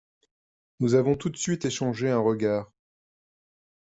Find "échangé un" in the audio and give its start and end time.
1.65-2.17